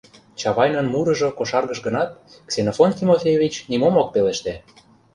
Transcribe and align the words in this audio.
Чавайнын 0.39 0.87
мурыжо 0.93 1.29
кошаргыш 1.37 1.79
гынат, 1.87 2.09
Ксенофонт 2.49 2.93
Тимофеевич 2.97 3.53
нимом 3.71 3.95
ок 4.01 4.07
пелеште. 4.13 4.53